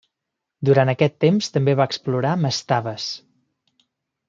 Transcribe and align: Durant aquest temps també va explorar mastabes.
Durant 0.69 0.91
aquest 0.93 1.17
temps 1.25 1.51
també 1.59 1.77
va 1.81 1.87
explorar 1.91 2.33
mastabes. 2.47 3.09